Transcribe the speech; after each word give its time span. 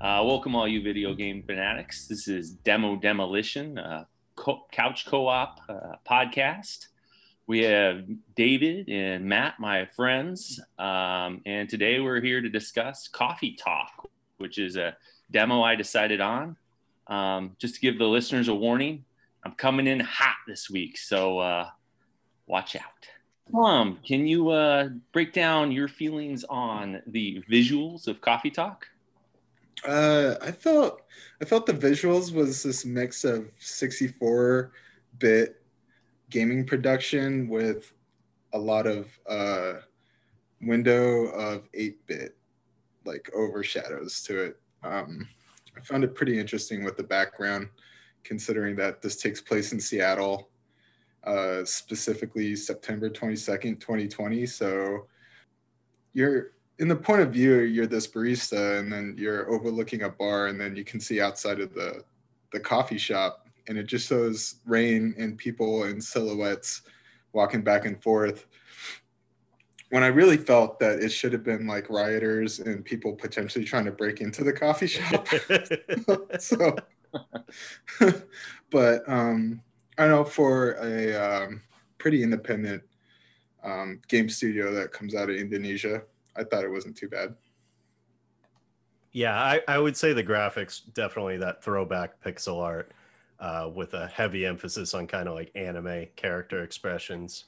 Uh, 0.00 0.22
welcome, 0.24 0.56
all 0.56 0.66
you 0.66 0.82
video 0.82 1.12
game 1.12 1.42
fanatics. 1.42 2.06
This 2.06 2.26
is 2.26 2.52
Demo 2.52 2.96
Demolition, 2.96 3.76
uh, 3.76 4.06
co- 4.34 4.64
couch 4.72 5.04
co 5.04 5.26
op 5.28 5.60
uh, 5.68 5.96
podcast. 6.08 6.86
We 7.46 7.64
have 7.64 8.06
David 8.34 8.88
and 8.88 9.26
Matt, 9.26 9.60
my 9.60 9.84
friends. 9.84 10.58
Um, 10.78 11.42
and 11.44 11.68
today 11.68 12.00
we're 12.00 12.22
here 12.22 12.40
to 12.40 12.48
discuss 12.48 13.08
Coffee 13.08 13.52
Talk, 13.52 14.08
which 14.38 14.56
is 14.56 14.76
a 14.76 14.96
demo 15.30 15.60
I 15.60 15.74
decided 15.74 16.22
on. 16.22 16.56
Um, 17.06 17.56
just 17.58 17.74
to 17.74 17.80
give 17.82 17.98
the 17.98 18.08
listeners 18.08 18.48
a 18.48 18.54
warning, 18.54 19.04
I'm 19.44 19.52
coming 19.52 19.86
in 19.86 20.00
hot 20.00 20.36
this 20.48 20.70
week. 20.70 20.96
So 20.96 21.40
uh, 21.40 21.68
watch 22.46 22.74
out. 22.74 23.06
Plum, 23.50 23.98
can 24.02 24.26
you 24.26 24.48
uh, 24.48 24.88
break 25.12 25.34
down 25.34 25.70
your 25.70 25.88
feelings 25.88 26.42
on 26.48 27.02
the 27.06 27.44
visuals 27.50 28.08
of 28.08 28.22
Coffee 28.22 28.50
Talk? 28.50 28.86
Uh, 29.86 30.34
I 30.42 30.52
felt 30.52 31.02
I 31.40 31.44
felt 31.44 31.66
the 31.66 31.72
visuals 31.72 32.32
was 32.32 32.62
this 32.62 32.84
mix 32.84 33.24
of 33.24 33.50
64 33.60 34.72
bit 35.18 35.62
gaming 36.28 36.66
production 36.66 37.48
with 37.48 37.92
a 38.52 38.58
lot 38.58 38.86
of 38.86 39.08
uh, 39.28 39.74
window 40.60 41.26
of 41.28 41.68
8 41.72 42.06
bit 42.06 42.36
like 43.04 43.30
overshadows 43.34 44.22
to 44.24 44.40
it. 44.40 44.60
Um, 44.82 45.26
I 45.76 45.80
found 45.80 46.04
it 46.04 46.14
pretty 46.14 46.38
interesting 46.38 46.84
with 46.84 46.96
the 46.96 47.02
background, 47.02 47.68
considering 48.22 48.76
that 48.76 49.00
this 49.00 49.16
takes 49.16 49.40
place 49.40 49.72
in 49.72 49.80
Seattle, 49.80 50.50
uh, 51.24 51.64
specifically 51.64 52.54
September 52.54 53.08
22nd, 53.08 53.80
2020. 53.80 54.46
So 54.46 55.06
you're 56.12 56.52
in 56.80 56.88
the 56.88 56.96
point 56.96 57.20
of 57.20 57.30
view, 57.30 57.58
you're 57.60 57.86
this 57.86 58.08
barista, 58.08 58.78
and 58.78 58.90
then 58.90 59.14
you're 59.16 59.48
overlooking 59.50 60.02
a 60.02 60.08
bar, 60.08 60.46
and 60.46 60.58
then 60.58 60.74
you 60.74 60.82
can 60.82 60.98
see 60.98 61.20
outside 61.20 61.60
of 61.60 61.74
the 61.74 62.02
the 62.52 62.58
coffee 62.58 62.98
shop, 62.98 63.46
and 63.68 63.78
it 63.78 63.84
just 63.84 64.08
shows 64.08 64.56
rain 64.66 65.14
and 65.18 65.38
people 65.38 65.84
in 65.84 66.00
silhouettes 66.00 66.82
walking 67.32 67.62
back 67.62 67.84
and 67.84 68.02
forth. 68.02 68.46
When 69.90 70.02
I 70.02 70.08
really 70.08 70.36
felt 70.36 70.80
that 70.80 71.00
it 71.00 71.10
should 71.10 71.32
have 71.32 71.44
been 71.44 71.66
like 71.66 71.90
rioters 71.90 72.60
and 72.60 72.84
people 72.84 73.12
potentially 73.12 73.64
trying 73.64 73.84
to 73.84 73.92
break 73.92 74.20
into 74.20 74.42
the 74.42 74.52
coffee 74.52 74.86
shop. 74.96 75.28
so, 76.40 76.76
but 78.70 79.08
um, 79.08 79.60
I 79.98 80.08
know 80.08 80.24
for 80.24 80.72
a 80.82 81.14
um, 81.14 81.62
pretty 81.98 82.22
independent 82.22 82.82
um, 83.62 84.00
game 84.08 84.30
studio 84.30 84.72
that 84.72 84.92
comes 84.92 85.14
out 85.14 85.28
of 85.28 85.36
Indonesia, 85.36 86.02
I 86.36 86.44
thought 86.44 86.64
it 86.64 86.70
wasn't 86.70 86.96
too 86.96 87.08
bad. 87.08 87.34
Yeah, 89.12 89.36
I, 89.36 89.60
I 89.66 89.78
would 89.78 89.96
say 89.96 90.12
the 90.12 90.22
graphics 90.22 90.82
definitely 90.94 91.36
that 91.38 91.64
throwback 91.64 92.22
pixel 92.22 92.62
art 92.62 92.92
uh, 93.40 93.68
with 93.74 93.94
a 93.94 94.06
heavy 94.06 94.46
emphasis 94.46 94.94
on 94.94 95.06
kind 95.06 95.28
of 95.28 95.34
like 95.34 95.50
anime 95.54 96.06
character 96.14 96.62
expressions. 96.62 97.46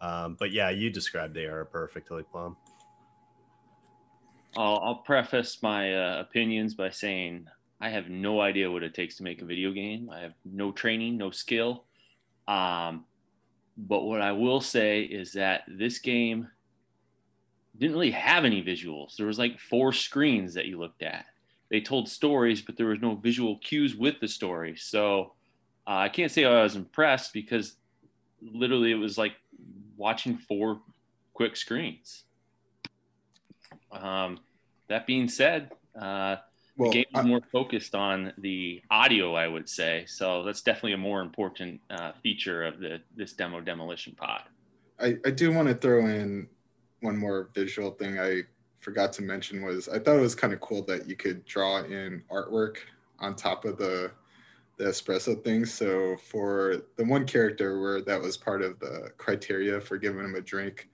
Um, 0.00 0.36
but 0.38 0.52
yeah, 0.52 0.70
you 0.70 0.90
described 0.90 1.34
the 1.34 1.42
era 1.42 1.66
perfectly, 1.66 2.22
Plum. 2.22 2.56
I'll, 4.56 4.78
I'll 4.82 4.94
preface 4.96 5.62
my 5.62 5.94
uh, 5.94 6.20
opinions 6.20 6.74
by 6.74 6.90
saying 6.90 7.46
I 7.80 7.90
have 7.90 8.08
no 8.08 8.40
idea 8.40 8.70
what 8.70 8.82
it 8.82 8.94
takes 8.94 9.16
to 9.16 9.22
make 9.22 9.42
a 9.42 9.44
video 9.44 9.72
game. 9.72 10.08
I 10.10 10.20
have 10.20 10.34
no 10.44 10.72
training, 10.72 11.18
no 11.18 11.30
skill. 11.30 11.84
Um, 12.48 13.04
but 13.76 14.02
what 14.02 14.22
I 14.22 14.32
will 14.32 14.62
say 14.62 15.02
is 15.02 15.32
that 15.32 15.64
this 15.68 15.98
game 15.98 16.48
didn't 17.78 17.94
really 17.94 18.10
have 18.12 18.44
any 18.44 18.62
visuals. 18.62 19.16
There 19.16 19.26
was 19.26 19.38
like 19.38 19.58
four 19.58 19.92
screens 19.92 20.54
that 20.54 20.66
you 20.66 20.78
looked 20.78 21.02
at. 21.02 21.26
They 21.70 21.80
told 21.80 22.08
stories, 22.08 22.62
but 22.62 22.76
there 22.76 22.86
was 22.86 23.00
no 23.00 23.16
visual 23.16 23.58
cues 23.58 23.96
with 23.96 24.20
the 24.20 24.28
story. 24.28 24.76
So 24.76 25.32
uh, 25.86 25.96
I 25.96 26.08
can't 26.08 26.30
say 26.30 26.44
I 26.44 26.62
was 26.62 26.76
impressed 26.76 27.32
because 27.32 27.76
literally 28.40 28.92
it 28.92 28.96
was 28.96 29.18
like 29.18 29.32
watching 29.96 30.36
four 30.36 30.80
quick 31.34 31.56
screens. 31.56 32.24
Um, 33.92 34.40
that 34.88 35.06
being 35.06 35.28
said, 35.28 35.72
uh, 36.00 36.36
well, 36.76 36.90
the 36.90 37.04
game 37.04 37.06
is 37.14 37.24
more 37.24 37.40
focused 37.50 37.94
on 37.94 38.32
the 38.38 38.82
audio, 38.90 39.34
I 39.34 39.48
would 39.48 39.68
say. 39.68 40.04
So 40.06 40.42
that's 40.44 40.60
definitely 40.60 40.92
a 40.92 40.98
more 40.98 41.20
important 41.20 41.80
uh, 41.90 42.12
feature 42.22 42.64
of 42.64 42.78
the 42.78 43.00
this 43.16 43.32
demo 43.32 43.60
demolition 43.60 44.14
pod. 44.14 44.42
I, 45.00 45.16
I 45.24 45.30
do 45.30 45.52
want 45.52 45.68
to 45.68 45.74
throw 45.74 46.06
in 46.06 46.48
one 47.06 47.16
more 47.16 47.50
visual 47.54 47.92
thing 47.92 48.18
I 48.18 48.42
forgot 48.80 49.12
to 49.14 49.22
mention 49.22 49.64
was 49.64 49.88
I 49.88 49.98
thought 49.98 50.16
it 50.16 50.20
was 50.20 50.34
kind 50.34 50.52
of 50.52 50.60
cool 50.60 50.82
that 50.86 51.08
you 51.08 51.16
could 51.16 51.44
draw 51.44 51.78
in 51.78 52.22
artwork 52.30 52.78
on 53.20 53.36
top 53.36 53.64
of 53.64 53.78
the 53.78 54.10
the 54.76 54.84
espresso 54.84 55.42
thing. 55.42 55.64
So 55.64 56.16
for 56.18 56.82
the 56.96 57.04
one 57.04 57.26
character 57.26 57.80
where 57.80 58.02
that 58.02 58.20
was 58.20 58.36
part 58.36 58.60
of 58.60 58.78
the 58.78 59.10
criteria 59.16 59.80
for 59.80 59.96
giving 59.96 60.22
him 60.22 60.34
a 60.34 60.40
drink, 60.42 60.90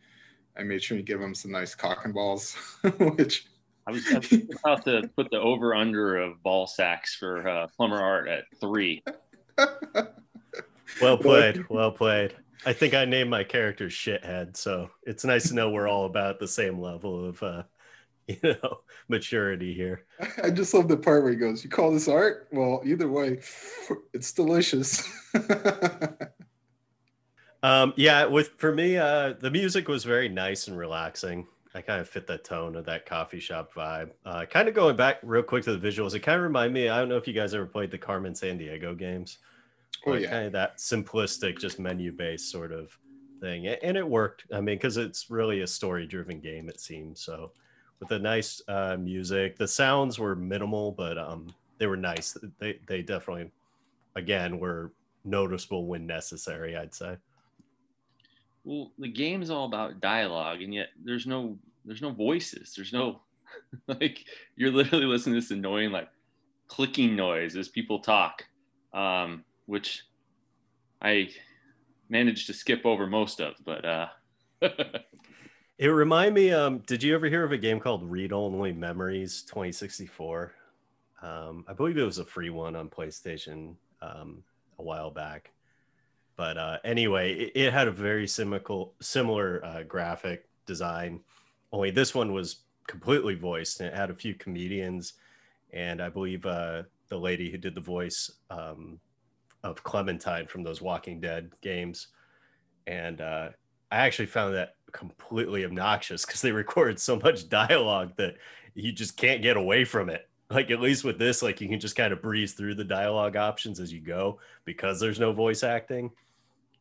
I 0.57 0.63
made 0.63 0.83
sure 0.83 0.97
to 0.97 1.03
give 1.03 1.21
him 1.21 1.35
some 1.35 1.51
nice 1.51 1.75
cock 1.75 2.05
and 2.05 2.15
balls, 2.15 2.55
which 2.99 3.47
I 3.89 3.91
was, 3.91 4.07
I 4.13 4.19
was 4.19 4.33
about 4.33 4.85
to 4.85 5.11
put 5.17 5.31
the 5.33 5.41
over 5.41 5.75
under 5.75 6.17
of 6.19 6.41
ball 6.45 6.69
sacks 6.69 7.17
for 7.17 7.49
uh, 7.49 7.67
plumber 7.77 8.01
art 8.01 8.29
at 8.29 8.45
three. 8.61 9.03
well 11.01 11.17
played, 11.21 11.65
well 11.69 11.91
played. 11.91 12.37
I 12.65 12.73
think 12.73 12.95
I 12.95 13.05
named 13.05 13.31
my 13.31 13.45
character 13.45 13.89
shithead, 13.89 14.57
so 14.57 14.91
it's 15.03 15.25
nice 15.25 15.49
to 15.49 15.55
know 15.55 15.71
we're 15.71 15.89
all 15.89 16.07
about 16.07 16.39
the 16.39 16.49
same 16.49 16.81
level 16.81 17.29
of 17.29 17.43
uh, 17.43 17.63
you 18.29 18.37
know 18.43 18.81
maturity 19.09 19.75
here. 19.75 20.05
I 20.43 20.51
just 20.51 20.73
love 20.75 20.89
the 20.89 20.97
part 20.97 21.23
where 21.23 21.33
he 21.33 21.39
goes, 21.39 21.65
"You 21.65 21.71
call 21.71 21.93
this 21.93 22.09
art? 22.09 22.49
Well, 22.53 22.83
either 22.85 23.09
way, 23.09 23.41
it's 24.13 24.33
delicious." 24.33 25.03
um, 27.63 27.95
yeah, 27.97 28.27
with 28.27 28.51
for 28.59 28.73
me, 28.73 28.97
uh, 28.97 29.35
the 29.41 29.51
music 29.51 29.89
was 29.89 30.05
very 30.05 30.29
nice 30.29 30.69
and 30.69 30.79
relaxing. 30.79 31.47
I 31.75 31.81
kind 31.81 32.01
of 32.01 32.09
fit 32.09 32.27
that 32.27 32.45
tone 32.45 32.77
of 32.77 32.85
that 32.85 33.07
coffee 33.07 33.41
shop 33.41 33.73
vibe. 33.73 34.11
Uh, 34.27 34.45
kind 34.45 34.69
of 34.69 34.75
going 34.75 34.95
back 34.95 35.19
real 35.23 35.43
quick 35.43 35.65
to 35.65 35.75
the 35.77 35.89
visuals, 35.89 36.15
it 36.15 36.21
kind 36.21 36.37
of 36.37 36.43
reminded 36.43 36.75
me. 36.75 36.89
I 36.89 36.99
don't 36.99 37.09
know 37.09 37.17
if 37.17 37.27
you 37.27 37.33
guys 37.33 37.55
ever 37.55 37.67
played 37.67 37.91
the 37.91 37.99
Carmen 37.99 38.35
Sandiego 38.35 38.97
games. 38.97 39.39
Oh, 40.07 40.15
yeah. 40.15 40.31
kind 40.31 40.47
of 40.47 40.53
that 40.53 40.79
simplistic, 40.79 41.59
just 41.59 41.79
menu 41.79 42.13
based 42.13 42.51
sort 42.51 42.73
of 42.73 42.97
thing, 43.41 43.67
and 43.67 43.97
it 43.97 44.09
worked. 44.09 44.45
I 44.53 44.57
mean, 44.57 44.77
because 44.77 44.97
it's 44.97 45.31
really 45.31 45.61
a 45.61 45.67
story 45.67 46.07
driven 46.07 46.41
game, 46.41 46.69
it 46.69 46.81
seems. 46.81 47.23
So, 47.23 47.53
with 48.01 48.09
the 48.09 48.19
nice 48.19 48.61
uh, 48.69 48.97
music, 48.99 49.57
the 49.57 49.69
sounds 49.69 50.19
were 50.19 50.35
minimal, 50.35 50.93
but 50.93 51.19
um, 51.19 51.49
they 51.79 51.87
were 51.87 51.97
nice. 51.97 52.37
They 52.59 52.81
they 52.87 53.03
definitely, 53.03 53.51
again, 54.17 54.59
were 54.59 54.93
noticeable 55.25 55.87
when 55.87 56.07
necessary. 56.07 56.77
I'd 56.77 56.95
say. 56.95 57.17
Well, 58.65 58.93
the 58.99 59.09
game 59.09 59.43
is 59.43 59.51
all 59.51 59.67
about 59.67 60.01
dialogue, 60.01 60.63
and 60.63 60.73
yet 60.73 60.89
there's 61.05 61.27
no 61.27 61.59
there's 61.85 62.03
no 62.03 62.11
voices. 62.11 62.75
There's 62.75 62.93
no 62.93 63.21
like 63.87 64.25
you're 64.57 64.71
literally 64.71 65.07
listening 65.07 65.35
to 65.35 65.41
this 65.41 65.51
annoying 65.51 65.91
like 65.91 66.09
clicking 66.69 67.17
noise 67.17 67.57
as 67.57 67.69
people 67.69 67.99
talk. 68.01 68.45
Um, 68.95 69.45
which 69.67 70.05
I 71.01 71.31
managed 72.09 72.47
to 72.47 72.53
skip 72.53 72.85
over 72.85 73.07
most 73.07 73.41
of, 73.41 73.55
but 73.65 73.85
uh 73.85 74.07
it 75.79 75.89
remind 75.89 76.35
me 76.35 76.53
um 76.53 76.79
did 76.87 77.03
you 77.03 77.15
ever 77.15 77.27
hear 77.27 77.45
of 77.45 77.53
a 77.53 77.59
game 77.59 77.81
called 77.81 78.09
Read 78.09 78.33
Only 78.33 78.73
Memories 78.73 79.43
2064? 79.43 80.53
Um 81.23 81.65
I 81.69 81.73
believe 81.73 81.97
it 81.97 82.05
was 82.05 82.19
a 82.19 82.25
free 82.25 82.51
one 82.51 82.77
on 82.77 82.89
PlayStation 82.89 83.75
um 84.01 84.45
a 84.79 84.83
while 84.83 85.11
back. 85.11 85.53
But 86.37 86.59
uh 86.59 86.79
anyway, 86.85 87.33
it, 87.35 87.53
it 87.55 87.73
had 87.73 87.89
a 87.89 87.93
very 87.93 88.29
similar 88.29 88.63
similar 89.01 89.65
uh, 89.65 89.83
graphic 89.85 90.49
design. 90.67 91.21
Only 91.73 91.91
this 91.91 92.15
one 92.15 92.33
was 92.33 92.61
completely 92.87 93.35
voiced 93.35 93.81
and 93.81 93.89
it 93.89 93.97
had 93.97 94.11
a 94.11 94.15
few 94.15 94.35
comedians 94.35 95.15
and 95.73 96.03
I 96.03 96.09
believe 96.09 96.45
uh 96.45 96.83
the 97.09 97.17
lady 97.17 97.51
who 97.51 97.59
did 97.59 97.75
the 97.75 97.81
voice 97.81 98.31
um 98.51 99.01
of 99.65 99.83
Clementine 99.83 100.47
from 100.47 100.63
those 100.63 100.81
Walking 100.81 101.21
Dead 101.21 101.53
games, 101.61 102.09
and 102.87 103.21
uh, 103.21 103.49
I 103.91 103.99
actually 103.99 104.27
found 104.27 104.55
that 104.55 104.77
completely 104.93 105.65
obnoxious 105.65 106.25
because 106.25 106.41
they 106.41 106.53
recorded 106.53 106.99
so 106.99 107.17
much 107.17 107.49
dialogue 107.49 108.13
that 108.17 108.37
you 108.75 108.93
just 108.93 109.17
can't 109.17 109.43
get 109.43 109.57
away 109.57 109.85
from 109.85 110.09
it. 110.09 110.29
Like 110.51 110.71
at 110.71 110.81
least 110.81 111.05
with 111.05 111.19
this, 111.19 111.43
like 111.43 111.61
you 111.61 111.69
can 111.69 111.81
just 111.81 111.97
kind 111.97 112.13
of 112.13 112.21
breeze 112.21 112.53
through 112.53 112.75
the 112.75 112.85
dialogue 112.85 113.37
options 113.37 113.81
as 113.81 113.93
you 113.93 114.01
go 114.01 114.39
because 114.65 115.01
there's 115.01 115.21
no 115.21 115.33
voice 115.33 115.63
acting. 115.63 116.11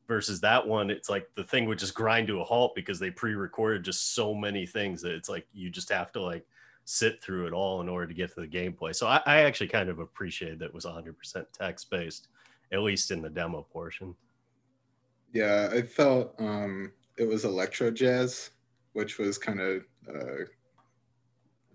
Versus 0.07 0.41
that 0.41 0.67
one, 0.67 0.89
it's 0.89 1.09
like 1.09 1.29
the 1.35 1.43
thing 1.43 1.65
would 1.67 1.79
just 1.79 1.93
grind 1.93 2.27
to 2.27 2.41
a 2.41 2.43
halt 2.43 2.75
because 2.75 2.99
they 2.99 3.09
pre-recorded 3.09 3.85
just 3.85 4.13
so 4.13 4.33
many 4.33 4.65
things 4.65 5.01
that 5.01 5.13
it's 5.13 5.29
like 5.29 5.47
you 5.53 5.69
just 5.69 5.87
have 5.87 6.11
to 6.11 6.21
like 6.21 6.45
sit 6.83 7.21
through 7.21 7.47
it 7.47 7.53
all 7.53 7.79
in 7.79 7.87
order 7.87 8.07
to 8.07 8.13
get 8.13 8.33
to 8.33 8.41
the 8.41 8.47
gameplay. 8.47 8.93
So 8.93 9.07
I, 9.07 9.21
I 9.25 9.41
actually 9.43 9.69
kind 9.69 9.87
of 9.87 9.99
appreciated 9.99 10.59
that 10.59 10.65
it 10.65 10.73
was 10.73 10.83
100% 10.83 11.45
text 11.53 11.89
based 11.89 12.27
at 12.71 12.81
least 12.81 13.11
in 13.11 13.21
the 13.21 13.29
demo 13.29 13.61
portion. 13.71 14.15
Yeah, 15.33 15.69
I 15.71 15.81
felt 15.81 16.35
um, 16.39 16.91
it 17.17 17.27
was 17.27 17.45
electro 17.45 17.91
jazz, 17.91 18.51
which 18.93 19.17
was 19.17 19.37
kind 19.37 19.59
of 19.59 19.83
uh, 20.09 20.45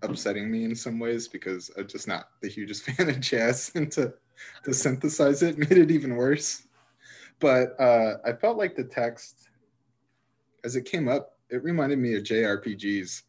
upsetting 0.03 0.51
me 0.51 0.63
in 0.63 0.75
some 0.75 0.99
ways 0.99 1.27
because 1.27 1.71
I'm 1.77 1.87
just 1.87 2.07
not 2.07 2.29
the 2.41 2.49
hugest 2.49 2.83
fan 2.89 3.09
of 3.09 3.19
jazz, 3.19 3.71
and 3.75 3.91
to 3.93 4.13
to 4.63 4.73
synthesize 4.73 5.41
it 5.43 5.57
made 5.69 5.71
it 5.71 5.91
even 5.91 6.15
worse. 6.15 6.63
But 7.39 7.79
uh, 7.79 8.17
I 8.25 8.33
felt 8.33 8.57
like 8.57 8.75
the 8.75 8.83
text, 8.83 9.49
as 10.63 10.75
it 10.75 10.85
came 10.85 11.07
up, 11.07 11.37
it 11.49 11.63
reminded 11.63 11.99
me 11.99 12.15
of 12.15 12.23
JRPGs. 12.23 13.23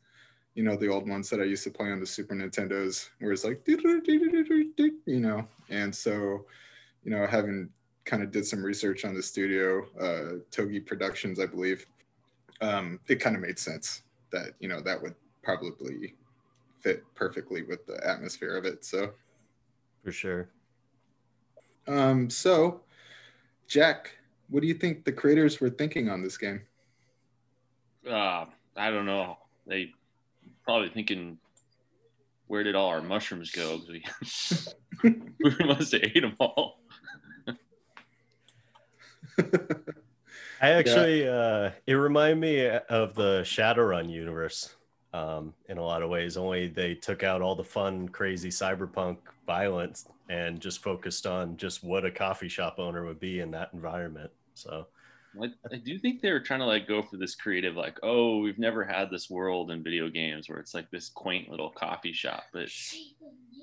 You 0.55 0.64
know, 0.64 0.76
the 0.76 0.88
old 0.88 1.09
ones 1.09 1.31
that 1.31 1.41
I 1.41 1.44
used 1.44 1.62
to 1.64 1.71
play 1.71 1.93
on 1.93 2.00
the 2.00 2.06
Super 2.06 2.35
Nintendos, 2.35 3.11
where 3.21 3.32
it's 3.32 3.44
like, 3.44 3.62
you 3.67 5.21
know, 5.21 5.47
and 5.69 5.94
so, 5.94 6.47
you 7.08 7.16
know, 7.16 7.26
having 7.26 7.70
kind 8.05 8.22
of 8.22 8.31
did 8.31 8.46
some 8.46 8.62
research 8.62 9.06
on 9.06 9.14
the 9.14 9.22
studio, 9.22 9.82
uh, 9.99 10.40
Toge 10.50 10.84
Productions, 10.84 11.40
I 11.40 11.46
believe, 11.46 11.87
um, 12.60 13.00
it 13.08 13.16
kind 13.16 13.34
of 13.34 13.40
made 13.40 13.58
sense 13.58 14.02
that 14.31 14.50
you 14.60 14.69
know 14.69 14.82
that 14.82 15.00
would 15.00 15.14
probably 15.43 16.16
fit 16.81 17.02
perfectly 17.14 17.62
with 17.62 17.87
the 17.87 18.06
atmosphere 18.06 18.58
of 18.58 18.66
it. 18.66 18.84
So, 18.84 19.12
for 20.05 20.12
sure. 20.12 20.50
Um, 21.87 22.28
so, 22.28 22.82
Jack, 23.66 24.11
what 24.50 24.61
do 24.61 24.66
you 24.66 24.75
think 24.75 25.06
the 25.06 25.12
creators 25.12 25.62
were 25.62 25.70
thinking 25.70 26.11
on 26.11 26.22
this 26.22 26.37
game? 26.37 26.61
Uh, 28.06 28.44
I 28.76 28.90
don't 28.90 29.06
know. 29.06 29.38
They 29.66 29.94
probably 30.62 30.90
thinking, 30.90 31.38
where 32.49 32.62
did 32.62 32.75
all 32.75 32.90
our 32.90 33.00
mushrooms 33.00 33.50
go? 33.50 33.81
We, 33.88 34.04
we 35.43 35.64
must 35.64 35.93
have 35.93 36.02
ate 36.02 36.20
them 36.20 36.37
all. 36.38 36.68
I 40.61 40.70
actually, 40.70 41.25
yeah. 41.25 41.31
uh, 41.31 41.73
it 41.87 41.94
reminded 41.94 42.38
me 42.38 42.67
of 42.67 43.14
the 43.14 43.43
Shadowrun 43.43 44.11
universe 44.11 44.75
um, 45.14 45.55
in 45.69 45.79
a 45.79 45.82
lot 45.82 46.02
of 46.02 46.11
ways. 46.11 46.37
Only 46.37 46.67
they 46.69 46.94
took 46.94 47.23
out 47.23 47.43
all 47.43 47.55
the 47.55 47.64
fun, 47.64 48.08
crazy 48.08 48.50
cyberpunk 48.50 49.19
violence 49.46 50.06
and 50.29 50.61
just 50.61 50.82
focused 50.82 51.26
on 51.26 51.56
just 51.56 51.85
what 51.85 52.05
a 52.05 52.11
coffee 52.11 52.49
shop 52.49 52.79
owner 52.79 53.05
would 53.05 53.20
be 53.20 53.40
in 53.40 53.50
that 53.52 53.70
environment. 53.73 54.31
So. 54.55 54.87
I, 55.40 55.46
I 55.73 55.76
do 55.76 55.99
think 55.99 56.20
they 56.20 56.32
were 56.32 56.40
trying 56.40 56.61
to 56.61 56.67
like 56.67 56.88
go 56.88 57.02
for 57.02 57.17
this 57.17 57.35
creative, 57.35 57.76
like, 57.76 57.99
oh, 58.02 58.38
we've 58.38 58.58
never 58.58 58.85
had 58.85 59.11
this 59.11 59.31
world 59.31 59.70
in 59.70 59.85
video 59.85 60.08
games 60.08 60.49
where 60.49 60.58
it's 60.58 60.75
like 60.75 60.90
this 60.90 61.08
quaint 61.08 61.49
little 61.49 61.70
coffee 61.70 62.12
shop, 62.12 62.44
but 62.52 62.69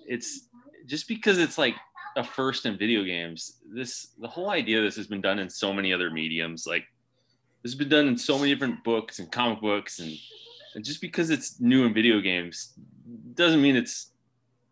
it's 0.07 0.47
just 0.85 1.07
because 1.07 1.37
it's 1.39 1.57
like 1.57 1.75
a 2.15 2.23
first 2.23 2.65
in 2.65 2.77
video 2.77 3.03
games. 3.03 3.57
This 3.67 4.09
the 4.19 4.27
whole 4.27 4.49
idea 4.49 4.79
of 4.79 4.83
this 4.83 4.95
has 4.95 5.07
been 5.07 5.21
done 5.21 5.39
in 5.39 5.49
so 5.49 5.73
many 5.73 5.93
other 5.93 6.09
mediums. 6.09 6.65
Like 6.65 6.85
this 7.63 7.71
has 7.71 7.79
been 7.79 7.89
done 7.89 8.07
in 8.07 8.17
so 8.17 8.37
many 8.37 8.53
different 8.53 8.83
books 8.83 9.19
and 9.19 9.31
comic 9.31 9.61
books, 9.61 9.99
and, 9.99 10.15
and 10.75 10.85
just 10.85 11.01
because 11.01 11.29
it's 11.29 11.59
new 11.59 11.85
in 11.85 11.93
video 11.93 12.19
games 12.21 12.73
doesn't 13.33 13.61
mean 13.61 13.75
it's 13.75 14.11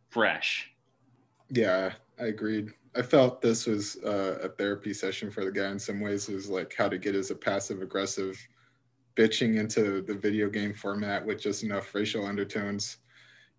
fresh. 0.09 0.71
Yeah, 1.49 1.93
I 2.19 2.25
agreed. 2.25 2.71
I 2.95 3.01
felt 3.01 3.41
this 3.41 3.65
was 3.65 3.97
uh, 4.05 4.39
a 4.43 4.49
therapy 4.49 4.93
session 4.93 5.31
for 5.31 5.43
the 5.43 5.51
guy 5.51 5.69
in 5.69 5.79
some 5.79 5.99
ways. 5.99 6.29
It 6.29 6.35
was 6.35 6.49
like 6.49 6.75
how 6.77 6.87
to 6.87 6.97
get 6.97 7.15
as 7.15 7.31
a 7.31 7.35
passive 7.35 7.81
aggressive 7.81 8.37
bitching 9.15 9.57
into 9.57 10.01
the 10.01 10.13
video 10.13 10.49
game 10.49 10.73
format 10.73 11.25
with 11.25 11.41
just 11.41 11.63
enough 11.63 11.93
racial 11.93 12.25
undertones. 12.25 12.97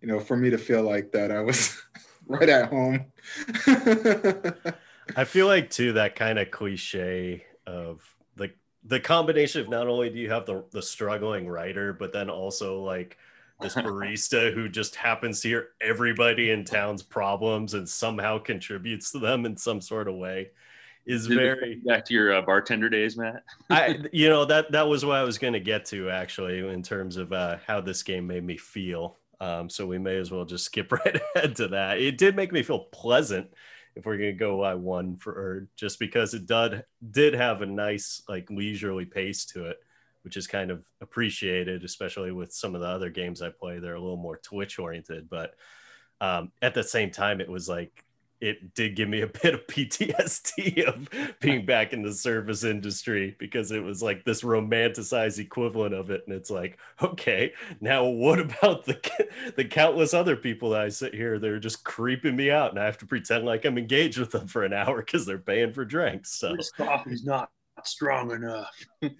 You 0.01 0.07
know, 0.07 0.19
for 0.19 0.37
me 0.37 0.49
to 0.49 0.57
feel 0.57 0.83
like 0.83 1.11
that, 1.11 1.31
I 1.31 1.41
was 1.41 1.81
right 2.27 2.49
at 2.49 2.69
home. 2.69 3.05
I 5.15 5.23
feel 5.23 5.47
like 5.47 5.69
too 5.69 5.93
that 5.93 6.15
kind 6.15 6.39
of 6.39 6.51
cliche 6.51 7.45
of 7.67 8.01
the 8.35 8.51
the 8.83 8.99
combination 8.99 9.61
of 9.61 9.69
not 9.69 9.87
only 9.87 10.09
do 10.09 10.19
you 10.19 10.29
have 10.31 10.45
the 10.45 10.63
the 10.71 10.81
struggling 10.81 11.47
writer, 11.47 11.93
but 11.93 12.13
then 12.13 12.29
also 12.29 12.81
like 12.81 13.17
this 13.61 13.75
barista 13.75 14.53
who 14.53 14.67
just 14.67 14.95
happens 14.95 15.41
to 15.41 15.47
hear 15.47 15.69
everybody 15.81 16.51
in 16.51 16.63
town's 16.65 17.03
problems 17.03 17.73
and 17.73 17.87
somehow 17.87 18.37
contributes 18.37 19.11
to 19.11 19.19
them 19.19 19.45
in 19.45 19.55
some 19.55 19.81
sort 19.81 20.07
of 20.07 20.15
way 20.15 20.49
is 21.05 21.27
Did 21.27 21.37
very 21.37 21.75
back 21.85 22.03
to 22.05 22.13
your 22.13 22.33
uh, 22.33 22.41
bartender 22.41 22.89
days 22.89 23.15
matt 23.15 23.43
i 23.69 23.99
you 24.11 24.27
know 24.27 24.43
that 24.45 24.71
that 24.71 24.87
was 24.87 25.05
what 25.05 25.17
i 25.17 25.23
was 25.23 25.37
going 25.37 25.53
to 25.53 25.59
get 25.59 25.85
to 25.85 26.09
actually 26.09 26.67
in 26.67 26.81
terms 26.81 27.17
of 27.17 27.31
uh, 27.31 27.57
how 27.67 27.79
this 27.79 28.01
game 28.01 28.25
made 28.25 28.43
me 28.43 28.57
feel 28.57 29.17
um, 29.39 29.69
so 29.69 29.85
we 29.85 29.97
may 29.97 30.17
as 30.17 30.31
well 30.31 30.45
just 30.45 30.65
skip 30.65 30.91
right 30.91 31.21
ahead 31.35 31.55
to 31.57 31.67
that. 31.69 31.99
It 31.99 32.17
did 32.17 32.35
make 32.35 32.51
me 32.51 32.63
feel 32.63 32.79
pleasant 32.91 33.49
if 33.95 34.05
we're 34.05 34.17
gonna 34.17 34.33
go 34.33 34.59
by 34.59 34.75
one 34.75 35.17
for 35.17 35.67
just 35.75 35.99
because 35.99 36.33
it 36.33 36.45
did 36.45 36.83
did 37.11 37.33
have 37.33 37.61
a 37.61 37.65
nice 37.65 38.21
like 38.27 38.49
leisurely 38.49 39.05
pace 39.05 39.45
to 39.47 39.65
it, 39.65 39.79
which 40.23 40.37
is 40.37 40.47
kind 40.47 40.71
of 40.71 40.83
appreciated, 41.01 41.83
especially 41.83 42.31
with 42.31 42.53
some 42.53 42.75
of 42.75 42.81
the 42.81 42.87
other 42.87 43.09
games 43.09 43.41
I 43.41 43.49
play. 43.49 43.79
They're 43.79 43.95
a 43.95 44.01
little 44.01 44.17
more 44.17 44.37
Twitch 44.37 44.79
oriented, 44.79 45.29
but 45.29 45.55
um, 46.21 46.51
at 46.61 46.73
the 46.73 46.83
same 46.83 47.11
time, 47.11 47.41
it 47.41 47.49
was 47.49 47.67
like 47.67 48.04
it 48.41 48.73
did 48.73 48.95
give 48.95 49.09
me 49.09 49.21
a 49.21 49.27
bit 49.43 49.53
of 49.53 49.67
PTSD 49.67 50.83
of 50.83 51.09
being 51.39 51.65
back 51.65 51.93
in 51.93 52.01
the 52.01 52.13
service 52.13 52.63
industry 52.63 53.35
because 53.39 53.71
it 53.71 53.83
was 53.83 54.01
like 54.03 54.23
this 54.23 54.41
romanticized 54.41 55.39
equivalent 55.39 55.93
of 55.93 56.09
it. 56.09 56.23
And 56.27 56.35
it's 56.35 56.49
like, 56.49 56.77
okay, 57.01 57.53
now 57.81 58.05
what 58.05 58.39
about 58.39 58.85
the 58.85 58.99
the 59.55 59.65
countless 59.65 60.13
other 60.13 60.35
people 60.35 60.71
that 60.71 60.81
I 60.81 60.89
sit 60.89 61.13
here? 61.13 61.39
They're 61.39 61.59
just 61.59 61.83
creeping 61.83 62.35
me 62.35 62.51
out, 62.51 62.71
and 62.71 62.79
I 62.79 62.85
have 62.85 62.97
to 62.99 63.05
pretend 63.05 63.45
like 63.45 63.65
I'm 63.65 63.77
engaged 63.77 64.17
with 64.17 64.31
them 64.31 64.47
for 64.47 64.63
an 64.63 64.73
hour 64.73 64.97
because 64.97 65.25
they're 65.25 65.37
paying 65.37 65.73
for 65.73 65.85
drinks. 65.85 66.31
So 66.31 66.55
this 66.55 66.71
coffee's 66.71 67.25
not 67.25 67.49
strong 67.83 68.31
enough. 68.31 68.75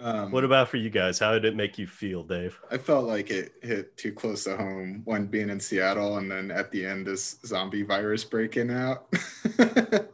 Um, 0.00 0.30
what 0.32 0.44
about 0.44 0.68
for 0.68 0.76
you 0.76 0.90
guys? 0.90 1.18
How 1.18 1.32
did 1.32 1.44
it 1.44 1.56
make 1.56 1.78
you 1.78 1.86
feel, 1.86 2.22
Dave? 2.22 2.58
I 2.70 2.78
felt 2.78 3.06
like 3.06 3.30
it 3.30 3.54
hit 3.62 3.96
too 3.96 4.12
close 4.12 4.44
to 4.44 4.56
home. 4.56 5.02
One 5.04 5.26
being 5.26 5.50
in 5.50 5.60
Seattle, 5.60 6.18
and 6.18 6.30
then 6.30 6.50
at 6.50 6.70
the 6.70 6.84
end, 6.84 7.06
this 7.06 7.38
zombie 7.46 7.82
virus 7.82 8.24
breaking 8.24 8.70
out. 8.70 9.06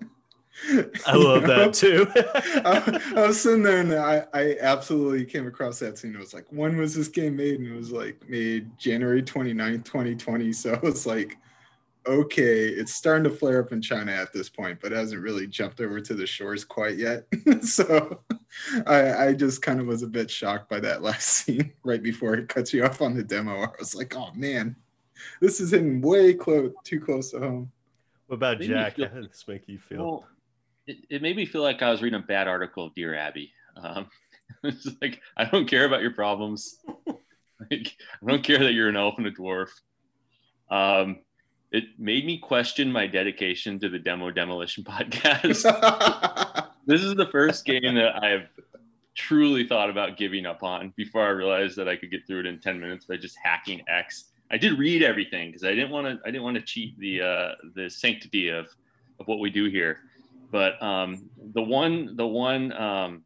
I 1.06 1.14
love 1.14 1.42
that 1.46 1.72
too. 1.72 2.06
I, 2.16 3.00
I, 3.16 3.26
was 3.26 3.40
sitting 3.40 3.62
there 3.62 3.80
and 3.80 3.94
I, 3.94 4.24
I 4.34 4.56
absolutely 4.60 5.24
came 5.24 5.46
across 5.46 5.78
that 5.78 5.98
scene. 5.98 6.14
It 6.14 6.18
was 6.18 6.34
like, 6.34 6.46
when 6.50 6.76
was 6.76 6.94
this 6.94 7.08
game 7.08 7.36
made? 7.36 7.60
And 7.60 7.68
it 7.68 7.76
was 7.76 7.90
like 7.90 8.28
made 8.28 8.76
January 8.78 9.22
29th, 9.22 9.84
2020. 9.84 10.52
So 10.60 10.74
it 10.74 10.82
was 10.82 11.06
like, 11.06 11.38
okay, 12.06 12.66
it's 12.66 12.94
starting 12.94 13.24
to 13.24 13.30
flare 13.30 13.62
up 13.62 13.72
in 13.72 13.82
China 13.82 14.12
at 14.12 14.32
this 14.32 14.48
point, 14.48 14.78
but 14.80 14.92
hasn't 14.92 15.22
really 15.22 15.46
jumped 15.46 15.80
over 15.80 16.00
to 16.00 16.14
the 16.14 16.26
shores 16.26 16.64
quite 16.64 16.96
yet. 16.96 17.26
so 17.62 18.20
I, 18.86 19.26
I 19.26 19.32
just 19.34 19.62
kind 19.62 19.80
of 19.80 19.86
was 19.86 20.02
a 20.02 20.08
bit 20.08 20.30
shocked 20.30 20.68
by 20.68 20.80
that 20.80 21.02
last 21.02 21.28
scene 21.28 21.72
right 21.84 22.02
before 22.02 22.34
it 22.34 22.48
cuts 22.48 22.72
you 22.72 22.84
off 22.84 23.02
on 23.02 23.14
the 23.14 23.22
demo. 23.22 23.62
I 23.62 23.68
was 23.78 23.94
like, 23.94 24.16
oh 24.16 24.30
man, 24.34 24.76
this 25.40 25.60
is 25.60 25.70
hitting 25.70 26.00
way 26.00 26.34
close, 26.34 26.72
too 26.84 27.00
close 27.00 27.30
to 27.32 27.40
home. 27.40 27.70
What 28.26 28.36
about 28.36 28.60
Jack? 28.60 28.96
Feel, 28.96 29.08
How 29.08 29.16
does 29.16 29.26
this 29.28 29.44
make 29.48 29.68
you 29.68 29.78
feel? 29.78 29.98
Well, 29.98 30.24
it, 30.86 30.98
it, 31.10 31.22
made 31.22 31.36
me 31.36 31.46
feel 31.46 31.62
like 31.62 31.82
I 31.82 31.90
was 31.90 32.02
reading 32.02 32.20
a 32.20 32.26
bad 32.26 32.48
article 32.48 32.86
of 32.86 32.94
Dear 32.94 33.14
Abby. 33.14 33.52
Um, 33.76 34.08
it's 34.64 34.88
like, 35.00 35.20
I 35.36 35.44
don't 35.44 35.66
care 35.66 35.84
about 35.84 36.02
your 36.02 36.12
problems. 36.12 36.78
like, 37.70 37.96
I 38.22 38.26
don't 38.26 38.42
care 38.42 38.58
that 38.58 38.72
you're 38.72 38.88
an 38.88 38.96
elf 38.96 39.18
and 39.18 39.26
a 39.26 39.32
dwarf. 39.32 39.68
Um, 40.70 41.18
it 41.72 41.84
made 41.98 42.26
me 42.26 42.38
question 42.38 42.90
my 42.90 43.06
dedication 43.06 43.78
to 43.80 43.88
the 43.88 43.98
Demo 43.98 44.30
Demolition 44.30 44.84
podcast. 44.84 45.62
this 46.86 47.02
is 47.02 47.14
the 47.14 47.26
first 47.26 47.64
game 47.64 47.94
that 47.94 48.22
I've 48.22 48.48
truly 49.14 49.66
thought 49.66 49.90
about 49.90 50.16
giving 50.16 50.46
up 50.46 50.62
on 50.62 50.92
before 50.96 51.26
I 51.26 51.30
realized 51.30 51.76
that 51.76 51.88
I 51.88 51.96
could 51.96 52.10
get 52.10 52.26
through 52.26 52.40
it 52.40 52.46
in 52.46 52.58
10 52.58 52.80
minutes 52.80 53.04
by 53.06 53.16
just 53.16 53.36
hacking 53.42 53.82
X. 53.88 54.24
I 54.50 54.56
did 54.56 54.78
read 54.78 55.02
everything 55.02 55.48
because 55.48 55.64
I 55.64 55.70
didn't 55.70 55.90
want 55.90 56.06
to 56.06 56.18
I 56.26 56.30
didn't 56.30 56.42
want 56.42 56.56
to 56.56 56.62
cheat 56.62 56.98
the 56.98 57.22
uh, 57.22 57.48
the 57.76 57.88
sanctity 57.88 58.48
of 58.48 58.66
of 59.20 59.28
what 59.28 59.38
we 59.38 59.48
do 59.48 59.66
here. 59.66 60.00
But 60.50 60.82
um, 60.82 61.30
the 61.52 61.62
one 61.62 62.16
the 62.16 62.26
one 62.26 62.72
um, 62.72 63.22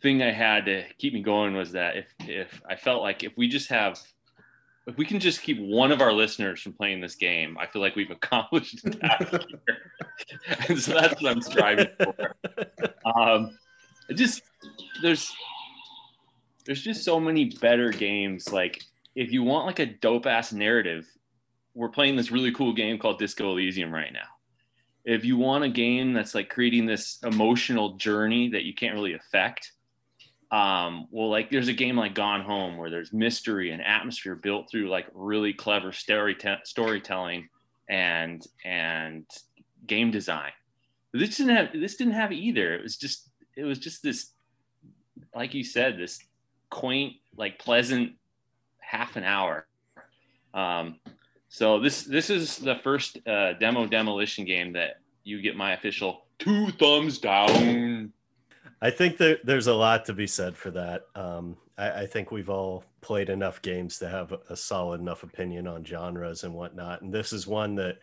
thing 0.00 0.22
I 0.22 0.32
had 0.32 0.64
to 0.66 0.84
keep 0.96 1.12
me 1.12 1.22
going 1.22 1.54
was 1.54 1.72
that 1.72 1.96
if 1.98 2.06
if 2.20 2.62
I 2.66 2.76
felt 2.76 3.02
like 3.02 3.24
if 3.24 3.36
we 3.36 3.46
just 3.46 3.68
have 3.68 4.00
if 4.86 4.96
we 4.96 5.04
can 5.04 5.18
just 5.18 5.42
keep 5.42 5.58
one 5.58 5.90
of 5.90 6.00
our 6.00 6.12
listeners 6.12 6.60
from 6.60 6.72
playing 6.72 7.00
this 7.00 7.16
game, 7.16 7.56
I 7.58 7.66
feel 7.66 7.82
like 7.82 7.96
we've 7.96 8.10
accomplished 8.10 8.82
that 8.84 9.46
and 10.68 10.78
so 10.80 10.94
that's 10.94 11.20
what 11.20 11.32
I'm 11.32 11.42
striving 11.42 11.88
for. 11.98 12.36
Um, 13.04 13.58
it 14.08 14.14
just 14.14 14.42
there's 15.02 15.32
there's 16.64 16.82
just 16.82 17.04
so 17.04 17.18
many 17.18 17.46
better 17.46 17.90
games. 17.90 18.52
Like 18.52 18.82
if 19.14 19.32
you 19.32 19.42
want 19.42 19.66
like 19.66 19.78
a 19.80 19.86
dope 19.86 20.26
ass 20.26 20.52
narrative, 20.52 21.06
we're 21.74 21.88
playing 21.88 22.16
this 22.16 22.30
really 22.30 22.52
cool 22.52 22.72
game 22.72 22.98
called 22.98 23.18
Disco 23.18 23.50
Elysium 23.52 23.92
right 23.92 24.12
now. 24.12 24.28
If 25.04 25.24
you 25.24 25.36
want 25.36 25.64
a 25.64 25.68
game 25.68 26.12
that's 26.12 26.34
like 26.34 26.48
creating 26.48 26.86
this 26.86 27.18
emotional 27.22 27.96
journey 27.96 28.50
that 28.50 28.64
you 28.64 28.74
can't 28.74 28.94
really 28.94 29.14
affect, 29.14 29.72
um 30.52 31.08
well 31.10 31.28
like 31.28 31.50
there's 31.50 31.68
a 31.68 31.72
game 31.72 31.96
like 31.96 32.14
gone 32.14 32.40
home 32.40 32.76
where 32.76 32.90
there's 32.90 33.12
mystery 33.12 33.72
and 33.72 33.82
atmosphere 33.82 34.36
built 34.36 34.70
through 34.70 34.88
like 34.88 35.06
really 35.12 35.52
clever 35.52 35.90
story 35.90 36.36
storytelling 36.62 37.48
and 37.90 38.46
and 38.64 39.26
game 39.86 40.10
design 40.10 40.52
this 41.12 41.36
didn't 41.36 41.56
have 41.56 41.72
this 41.72 41.96
didn't 41.96 42.12
have 42.12 42.30
either 42.30 42.74
it 42.74 42.82
was 42.82 42.96
just 42.96 43.28
it 43.56 43.64
was 43.64 43.78
just 43.78 44.02
this 44.02 44.32
like 45.34 45.52
you 45.54 45.64
said 45.64 45.98
this 45.98 46.20
quaint, 46.70 47.14
like 47.36 47.58
pleasant 47.58 48.12
half 48.78 49.16
an 49.16 49.24
hour. 49.24 49.66
Um, 50.54 50.98
so 51.48 51.78
this 51.80 52.02
this 52.02 52.30
is 52.30 52.56
the 52.58 52.74
first 52.76 53.18
uh, 53.26 53.52
demo 53.54 53.86
demolition 53.86 54.44
game 54.44 54.72
that 54.72 55.00
you 55.24 55.40
get 55.40 55.56
my 55.56 55.72
official 55.72 56.26
two 56.38 56.70
thumbs 56.72 57.18
down. 57.18 57.48
I 58.80 58.90
think 58.90 59.16
that 59.18 59.44
there's 59.44 59.68
a 59.68 59.74
lot 59.74 60.04
to 60.06 60.12
be 60.12 60.26
said 60.26 60.56
for 60.56 60.70
that. 60.72 61.06
Um, 61.14 61.56
I, 61.78 62.02
I, 62.02 62.06
think 62.06 62.30
we've 62.30 62.50
all 62.50 62.84
played 63.00 63.30
enough 63.30 63.62
games 63.62 63.98
to 63.98 64.08
have 64.08 64.34
a 64.50 64.56
solid 64.56 65.00
enough 65.00 65.22
opinion 65.22 65.66
on 65.66 65.84
genres 65.84 66.44
and 66.44 66.52
whatnot. 66.54 67.00
And 67.00 67.12
this 67.12 67.32
is 67.32 67.46
one 67.46 67.74
that, 67.76 67.98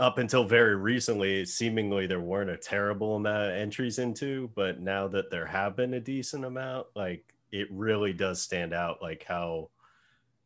up 0.00 0.18
until 0.18 0.44
very 0.44 0.76
recently, 0.76 1.44
seemingly 1.44 2.06
there 2.06 2.20
weren't 2.20 2.50
a 2.50 2.56
terrible 2.56 3.16
amount 3.16 3.50
of 3.50 3.52
entries 3.52 3.98
into. 3.98 4.50
But 4.54 4.80
now 4.80 5.06
that 5.08 5.30
there 5.30 5.46
have 5.46 5.76
been 5.76 5.94
a 5.94 6.00
decent 6.00 6.44
amount, 6.44 6.86
like 6.96 7.22
it 7.52 7.68
really 7.70 8.12
does 8.12 8.40
stand 8.40 8.72
out, 8.72 9.02
like 9.02 9.24
how 9.24 9.70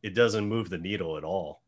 it 0.02 0.14
doesn't 0.14 0.48
move 0.48 0.70
the 0.70 0.78
needle 0.78 1.16
at 1.16 1.24
all. 1.24 1.62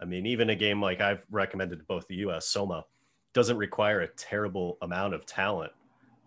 I 0.00 0.06
mean, 0.06 0.26
even 0.26 0.50
a 0.50 0.56
game 0.56 0.80
like 0.80 1.00
I've 1.00 1.22
recommended 1.30 1.78
to 1.78 1.84
both 1.84 2.06
the 2.08 2.16
US, 2.16 2.48
Soma, 2.48 2.84
doesn't 3.32 3.56
require 3.56 4.00
a 4.00 4.08
terrible 4.08 4.78
amount 4.82 5.14
of 5.14 5.26
talent, 5.26 5.72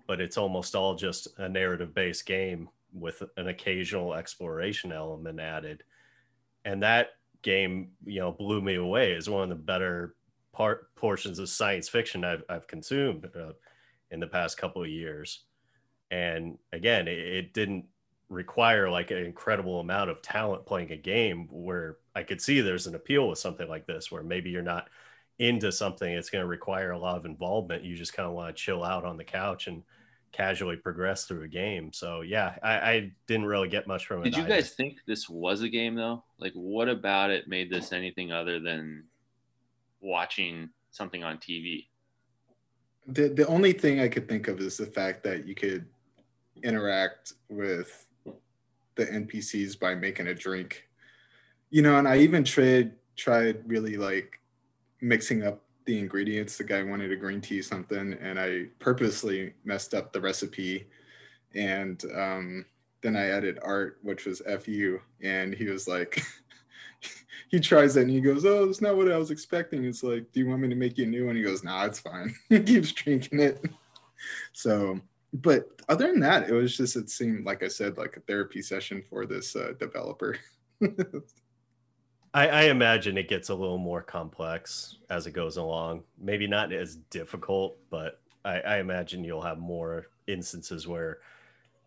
but 0.09 0.19
it's 0.19 0.39
almost 0.39 0.75
all 0.75 0.95
just 0.95 1.27
a 1.37 1.47
narrative 1.47 1.93
based 1.93 2.25
game 2.25 2.67
with 2.91 3.21
an 3.37 3.47
occasional 3.47 4.15
exploration 4.15 4.91
element 4.91 5.39
added. 5.39 5.83
And 6.65 6.81
that 6.81 7.09
game, 7.43 7.91
you 8.03 8.19
know, 8.19 8.31
blew 8.31 8.59
me 8.59 8.73
away 8.73 9.13
as 9.13 9.29
one 9.29 9.43
of 9.43 9.49
the 9.49 9.63
better 9.63 10.15
part 10.51 10.95
portions 10.95 11.37
of 11.37 11.47
science 11.47 11.87
fiction 11.87 12.23
I've, 12.23 12.41
I've 12.49 12.65
consumed 12.65 13.29
uh, 13.35 13.51
in 14.09 14.19
the 14.19 14.25
past 14.25 14.57
couple 14.57 14.81
of 14.81 14.89
years. 14.89 15.41
And 16.09 16.57
again, 16.73 17.07
it, 17.07 17.19
it 17.19 17.53
didn't 17.53 17.85
require 18.29 18.89
like 18.89 19.11
an 19.11 19.17
incredible 19.17 19.79
amount 19.79 20.09
of 20.09 20.23
talent 20.23 20.65
playing 20.65 20.91
a 20.91 20.97
game 20.97 21.47
where 21.51 21.97
I 22.15 22.23
could 22.23 22.41
see 22.41 22.61
there's 22.61 22.87
an 22.87 22.95
appeal 22.95 23.29
with 23.29 23.37
something 23.37 23.69
like 23.69 23.85
this, 23.85 24.11
where 24.11 24.23
maybe 24.23 24.49
you're 24.49 24.63
not 24.63 24.89
into 25.37 25.71
something, 25.71 26.11
it's 26.11 26.31
going 26.31 26.41
to 26.41 26.47
require 26.47 26.93
a 26.93 26.99
lot 26.99 27.15
of 27.15 27.25
involvement. 27.25 27.83
You 27.83 27.95
just 27.95 28.13
kind 28.13 28.27
of 28.27 28.33
want 28.33 28.55
to 28.55 28.59
chill 28.59 28.83
out 28.83 29.05
on 29.05 29.15
the 29.15 29.23
couch 29.23 29.67
and 29.67 29.83
casually 30.31 30.75
progress 30.75 31.25
through 31.25 31.43
a 31.43 31.47
game. 31.47 31.91
So 31.93 32.21
yeah, 32.21 32.55
I, 32.63 32.73
I 32.73 33.11
didn't 33.27 33.45
really 33.45 33.67
get 33.67 33.87
much 33.87 34.05
from 34.05 34.21
it. 34.21 34.25
Did 34.25 34.35
you 34.35 34.43
either. 34.43 34.55
guys 34.55 34.71
think 34.71 34.97
this 35.05 35.29
was 35.29 35.61
a 35.61 35.69
game 35.69 35.95
though? 35.95 36.23
Like, 36.37 36.53
what 36.53 36.89
about 36.89 37.31
it 37.31 37.47
made 37.47 37.69
this 37.69 37.91
anything 37.91 38.31
other 38.31 38.59
than 38.59 39.05
watching 40.01 40.69
something 40.91 41.23
on 41.23 41.37
TV? 41.37 41.87
The 43.07 43.29
the 43.29 43.47
only 43.47 43.73
thing 43.73 43.99
I 43.99 44.07
could 44.07 44.27
think 44.27 44.47
of 44.47 44.59
is 44.59 44.77
the 44.77 44.85
fact 44.85 45.23
that 45.23 45.47
you 45.47 45.55
could 45.55 45.85
interact 46.63 47.33
with 47.49 48.05
the 48.95 49.05
NPCs 49.05 49.79
by 49.79 49.95
making 49.95 50.27
a 50.27 50.35
drink. 50.35 50.87
You 51.69 51.81
know, 51.81 51.97
and 51.97 52.07
I 52.07 52.17
even 52.17 52.43
tried 52.43 52.93
tried 53.15 53.67
really 53.67 53.97
like 53.97 54.39
mixing 55.01 55.43
up 55.43 55.63
the 55.89 55.97
ingredients. 55.99 56.55
The 56.55 56.63
guy 56.63 56.83
wanted 56.83 57.11
a 57.11 57.15
green 57.15 57.41
tea 57.41 57.63
something, 57.63 58.13
and 58.21 58.39
I 58.39 58.65
purposely 58.77 59.53
messed 59.65 59.95
up 59.95 60.13
the 60.13 60.21
recipe. 60.21 60.87
And 61.55 62.03
um, 62.15 62.65
then 63.01 63.15
I 63.15 63.29
added 63.29 63.57
art, 63.63 63.97
which 64.03 64.25
was 64.27 64.39
fu, 64.63 64.99
and 65.21 65.51
he 65.51 65.65
was 65.65 65.87
like, 65.87 66.21
he 67.49 67.59
tries 67.59 67.97
it 67.97 68.03
and 68.03 68.11
he 68.11 68.21
goes, 68.21 68.45
"Oh, 68.45 68.69
it's 68.69 68.81
not 68.81 68.97
what 68.97 69.11
I 69.11 69.17
was 69.17 69.31
expecting." 69.31 69.83
It's 69.83 70.03
like, 70.03 70.31
"Do 70.31 70.39
you 70.39 70.47
want 70.47 70.61
me 70.61 70.69
to 70.69 70.75
make 70.75 70.95
you 70.99 71.05
a 71.05 71.07
new 71.07 71.25
one?" 71.25 71.35
He 71.35 71.41
goes, 71.41 71.63
"Nah, 71.63 71.85
it's 71.85 71.99
fine." 71.99 72.35
he 72.49 72.59
keeps 72.59 72.91
drinking 72.91 73.39
it. 73.39 73.65
So 74.53 75.01
but 75.33 75.81
other 75.89 76.07
than 76.07 76.19
that, 76.19 76.49
it 76.49 76.53
was 76.53 76.77
just 76.77 76.95
it 76.95 77.09
seemed 77.09 77.45
like 77.45 77.63
I 77.63 77.67
said 77.67 77.97
like 77.97 78.15
a 78.15 78.21
therapy 78.21 78.61
session 78.61 79.03
for 79.09 79.25
this 79.25 79.55
uh, 79.55 79.73
developer. 79.79 80.37
I, 82.33 82.47
I, 82.47 82.61
imagine 82.63 83.17
it 83.17 83.27
gets 83.27 83.49
a 83.49 83.55
little 83.55 83.77
more 83.77 84.01
complex 84.01 84.97
as 85.09 85.25
it 85.25 85.31
goes 85.31 85.57
along. 85.57 86.03
Maybe 86.19 86.47
not 86.47 86.71
as 86.71 86.95
difficult, 87.09 87.77
but 87.89 88.21
I, 88.45 88.59
I 88.59 88.77
imagine 88.79 89.23
you'll 89.23 89.41
have 89.41 89.57
more 89.57 90.07
instances 90.27 90.87
where 90.87 91.19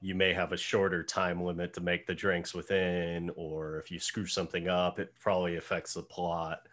you 0.00 0.14
may 0.16 0.32
have 0.32 0.52
a 0.52 0.56
shorter 0.56 1.04
time 1.04 1.42
limit 1.42 1.72
to 1.74 1.80
make 1.80 2.06
the 2.06 2.14
drinks 2.14 2.54
within, 2.54 3.30
or 3.36 3.78
if 3.78 3.90
you 3.90 4.00
screw 4.00 4.26
something 4.26 4.68
up, 4.68 4.98
it 4.98 5.14
probably 5.20 5.56
affects 5.56 5.94
the 5.94 6.02
plot. 6.02 6.66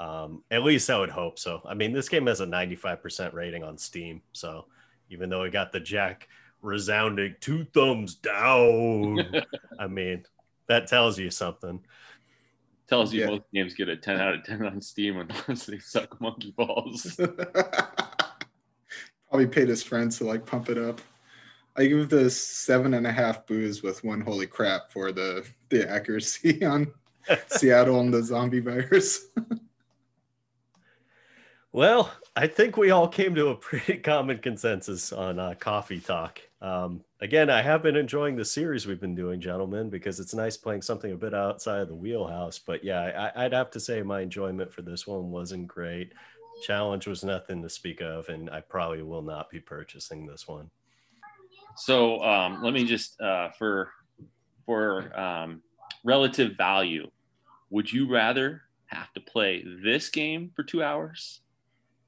Um, 0.00 0.42
at 0.50 0.62
least 0.62 0.88
I 0.88 0.98
would 0.98 1.10
hope 1.10 1.38
so. 1.38 1.60
I 1.66 1.74
mean, 1.74 1.92
this 1.92 2.08
game 2.08 2.26
has 2.26 2.40
a 2.40 2.46
95% 2.46 3.34
rating 3.34 3.62
on 3.62 3.76
Steam, 3.76 4.22
so 4.32 4.64
even 5.10 5.28
though 5.28 5.44
he 5.44 5.50
got 5.50 5.72
the 5.72 5.80
Jack 5.80 6.26
resounding 6.62 7.34
two 7.40 7.64
thumbs 7.64 8.14
down. 8.14 9.24
I 9.78 9.86
mean, 9.86 10.24
that 10.66 10.86
tells 10.86 11.18
you 11.18 11.30
something. 11.30 11.80
Tells 12.90 13.14
you 13.14 13.20
yeah. 13.20 13.26
most 13.28 13.44
games 13.54 13.74
get 13.74 13.88
a 13.88 13.96
10 13.96 14.20
out 14.20 14.34
of 14.34 14.42
10 14.42 14.66
on 14.66 14.80
Steam 14.80 15.18
unless 15.18 15.64
they 15.64 15.78
suck 15.78 16.20
monkey 16.20 16.52
balls. 16.56 17.14
Probably 19.28 19.46
paid 19.46 19.68
his 19.68 19.84
friends 19.84 20.18
to 20.18 20.24
like 20.24 20.44
pump 20.44 20.68
it 20.68 20.76
up. 20.76 21.00
I 21.76 21.86
give 21.86 22.08
this 22.08 22.42
seven 22.42 22.94
and 22.94 23.06
a 23.06 23.12
half 23.12 23.46
boos 23.46 23.84
with 23.84 24.02
one 24.02 24.20
holy 24.20 24.48
crap 24.48 24.90
for 24.90 25.12
the 25.12 25.46
the 25.68 25.88
accuracy 25.88 26.64
on 26.66 26.92
Seattle 27.46 28.00
and 28.00 28.12
the 28.12 28.24
zombie 28.24 28.58
virus. 28.58 29.26
well, 31.70 32.10
I 32.34 32.48
think 32.48 32.76
we 32.76 32.90
all 32.90 33.06
came 33.06 33.36
to 33.36 33.50
a 33.50 33.54
pretty 33.54 33.98
common 33.98 34.38
consensus 34.38 35.12
on 35.12 35.38
uh, 35.38 35.54
coffee 35.60 36.00
talk. 36.00 36.40
Um, 36.62 37.02
again, 37.20 37.48
I 37.48 37.62
have 37.62 37.82
been 37.82 37.96
enjoying 37.96 38.36
the 38.36 38.44
series 38.44 38.86
we've 38.86 39.00
been 39.00 39.14
doing, 39.14 39.40
gentlemen, 39.40 39.88
because 39.88 40.20
it's 40.20 40.34
nice 40.34 40.56
playing 40.56 40.82
something 40.82 41.12
a 41.12 41.16
bit 41.16 41.32
outside 41.32 41.80
of 41.80 41.88
the 41.88 41.94
wheelhouse. 41.94 42.58
But 42.58 42.84
yeah, 42.84 43.30
I, 43.34 43.44
would 43.44 43.52
have 43.52 43.70
to 43.70 43.80
say 43.80 44.02
my 44.02 44.20
enjoyment 44.20 44.72
for 44.72 44.82
this 44.82 45.06
one 45.06 45.30
wasn't 45.30 45.68
great. 45.68 46.12
Challenge 46.62 47.06
was 47.06 47.24
nothing 47.24 47.62
to 47.62 47.70
speak 47.70 48.02
of, 48.02 48.28
and 48.28 48.50
I 48.50 48.60
probably 48.60 49.02
will 49.02 49.22
not 49.22 49.48
be 49.48 49.60
purchasing 49.60 50.26
this 50.26 50.46
one. 50.46 50.70
So 51.76 52.22
um, 52.22 52.62
let 52.62 52.74
me 52.74 52.84
just 52.84 53.18
uh, 53.20 53.50
for 53.50 53.90
for 54.66 55.18
um, 55.18 55.62
relative 56.04 56.56
value, 56.56 57.10
would 57.70 57.90
you 57.90 58.10
rather 58.10 58.62
have 58.86 59.10
to 59.14 59.20
play 59.20 59.64
this 59.82 60.10
game 60.10 60.50
for 60.54 60.62
two 60.62 60.82
hours 60.82 61.40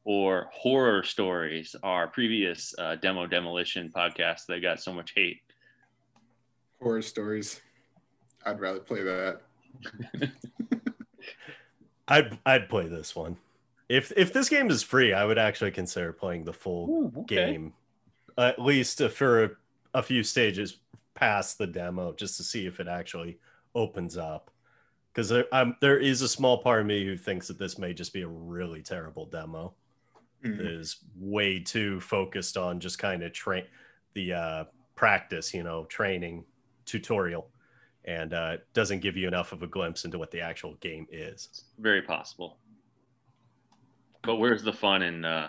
or 0.05 0.49
horror 0.53 1.03
stories, 1.03 1.77
our 1.83 2.09
previous 2.09 2.75
uh, 2.79 2.97
demo 2.97 3.27
demolition 3.27 3.91
podcast 3.95 4.47
that 4.49 4.61
got 4.61 4.81
so 4.81 4.93
much 4.93 5.13
hate. 5.15 5.41
Horror 6.81 7.03
stories. 7.03 7.61
I'd 8.45 8.61
rather 8.61 8.81
play 8.81 9.03
that. 9.03 9.41
I'd 12.09 12.39
I'd 12.45 12.69
play 12.69 12.89
this 12.89 13.15
one. 13.15 13.37
If 13.89 14.13
if 14.17 14.33
this 14.33 14.49
game 14.49 14.71
is 14.71 14.83
free, 14.83 15.13
I 15.13 15.25
would 15.25 15.39
actually 15.39 15.71
consider 15.71 16.13
playing 16.13 16.45
the 16.45 16.53
full 16.53 16.89
Ooh, 16.89 17.21
okay. 17.21 17.37
game, 17.37 17.73
at 18.37 18.61
least 18.61 19.01
for 19.11 19.45
a, 19.45 19.51
a 19.95 20.03
few 20.03 20.25
stages 20.25 20.79
past 21.15 21.59
the 21.59 21.67
demo, 21.67 22.13
just 22.13 22.37
to 22.39 22.43
see 22.43 22.67
if 22.67 22.81
it 22.81 22.89
actually 22.89 23.39
opens 23.75 24.17
up. 24.17 24.51
Because 25.13 25.29
there, 25.29 25.45
um, 25.53 25.77
there 25.81 25.99
is 25.99 26.23
a 26.23 26.29
small 26.29 26.59
part 26.59 26.81
of 26.81 26.87
me 26.87 27.05
who 27.05 27.17
thinks 27.17 27.47
that 27.49 27.59
this 27.59 27.79
may 27.79 27.93
just 27.93 28.15
be 28.15 28.23
a 28.23 28.29
really 28.29 28.83
terrible 28.83 29.27
demo 29.27 29.75
mm-hmm. 30.45 30.61
is 30.61 30.99
way 31.17 31.59
too 31.59 32.01
focused 32.01 32.57
on 32.57 32.81
just 32.81 32.99
kind 32.99 33.23
of 33.23 33.33
train 33.33 33.65
the 34.15 34.33
uh, 34.33 34.65
practice, 34.95 35.55
you 35.55 35.63
know, 35.63 35.85
training 35.87 36.45
tutorial, 36.85 37.49
and 38.05 38.35
uh, 38.35 38.57
doesn't 38.75 39.01
give 39.01 39.17
you 39.17 39.29
enough 39.29 39.53
of 39.53 39.63
a 39.63 39.67
glimpse 39.67 40.05
into 40.05 40.19
what 40.19 40.31
the 40.31 40.41
actual 40.41 40.75
game 40.75 41.07
is. 41.11 41.65
Very 41.79 42.03
possible. 42.03 42.59
But 44.23 44.37
where's 44.37 44.63
the 44.63 44.73
fun 44.73 45.03
in 45.03 45.25
uh, 45.25 45.49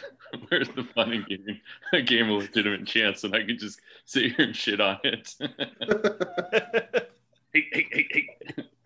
where's 0.48 0.68
the 0.70 0.84
fun 0.94 1.12
in 1.12 1.24
giving 1.28 1.60
a 1.92 2.02
game 2.02 2.28
a 2.28 2.34
legitimate 2.34 2.86
chance 2.86 3.24
and 3.24 3.34
I 3.34 3.44
could 3.44 3.58
just 3.58 3.80
sit 4.04 4.32
here 4.32 4.46
and 4.46 4.56
shit 4.56 4.80
on 4.80 4.98
it? 5.04 5.34
hey, 7.52 7.66
hey, 7.72 7.86
hey, 7.90 8.28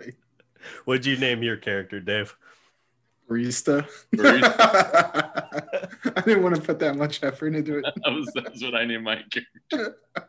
hey. 0.00 0.12
What'd 0.84 1.06
you 1.06 1.16
name 1.16 1.42
your 1.42 1.56
character, 1.56 2.00
Dave? 2.00 2.36
Barista. 3.28 3.86
barista. 4.14 5.46
I 6.16 6.20
didn't 6.22 6.42
want 6.42 6.56
to 6.56 6.60
put 6.60 6.78
that 6.80 6.96
much 6.96 7.22
effort 7.22 7.54
into 7.54 7.78
it. 7.78 7.84
that, 8.04 8.10
was, 8.12 8.26
that 8.34 8.52
was 8.52 8.62
what 8.62 8.74
I 8.74 8.84
named 8.84 9.04
my 9.04 9.22
character. 9.30 9.98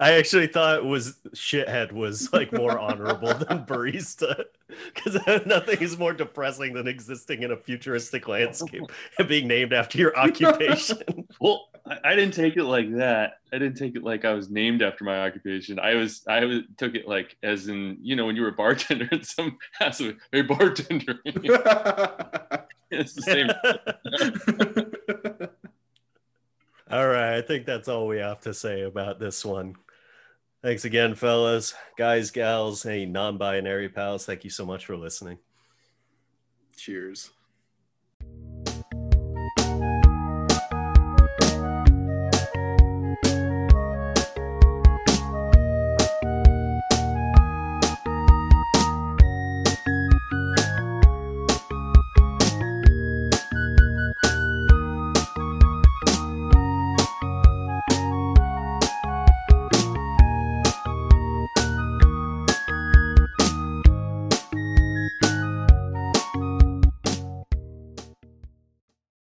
I 0.00 0.14
actually 0.14 0.48
thought 0.48 0.78
it 0.78 0.84
was 0.84 1.18
shithead 1.36 1.92
was 1.92 2.32
like 2.32 2.52
more 2.52 2.78
honorable 2.78 3.32
than 3.34 3.64
barista 3.64 4.44
because 4.92 5.44
nothing 5.46 5.78
is 5.80 5.96
more 5.96 6.12
depressing 6.12 6.72
than 6.72 6.88
existing 6.88 7.44
in 7.44 7.52
a 7.52 7.56
futuristic 7.56 8.26
landscape 8.26 8.82
and 9.18 9.28
being 9.28 9.46
named 9.46 9.72
after 9.72 9.98
your 9.98 10.18
occupation. 10.18 11.28
well, 11.40 11.67
I, 11.88 12.12
I, 12.12 12.14
didn't 12.14 12.34
take 12.34 12.56
it 12.56 12.64
like 12.64 12.94
that. 12.96 13.40
I 13.52 13.58
didn't 13.58 13.76
take 13.76 13.96
it 13.96 14.02
like 14.02 14.24
I 14.24 14.32
was 14.32 14.50
named 14.50 14.82
after 14.82 15.04
my 15.04 15.26
occupation. 15.26 15.78
I 15.78 15.94
was 15.94 16.22
I 16.28 16.44
was, 16.44 16.60
took 16.76 16.94
it 16.94 17.08
like 17.08 17.36
as 17.42 17.68
in 17.68 17.98
you 18.02 18.16
know 18.16 18.26
when 18.26 18.36
you 18.36 18.42
were 18.42 18.48
a 18.48 18.52
bartender 18.52 19.08
and 19.10 19.24
some 19.24 19.58
has 19.78 20.00
a, 20.00 20.14
a 20.32 20.42
bartender. 20.42 21.20
it's 22.90 23.14
the 23.14 23.22
same. 23.22 23.50
all 26.90 27.08
right, 27.08 27.36
I 27.36 27.42
think 27.42 27.66
that's 27.66 27.88
all 27.88 28.06
we 28.06 28.18
have 28.18 28.40
to 28.40 28.54
say 28.54 28.82
about 28.82 29.18
this 29.18 29.44
one. 29.44 29.76
Thanks 30.62 30.84
again, 30.84 31.14
fellas, 31.14 31.74
guys, 31.96 32.30
gals, 32.30 32.82
hey, 32.82 33.06
non 33.06 33.38
binary 33.38 33.88
pals. 33.88 34.26
Thank 34.26 34.44
you 34.44 34.50
so 34.50 34.66
much 34.66 34.86
for 34.86 34.96
listening. 34.96 35.38
Cheers. 36.76 37.30